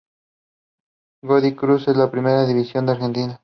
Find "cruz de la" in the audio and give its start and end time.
1.55-2.09